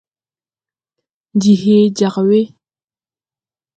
[1.35, 2.41] Ndi hee jag we.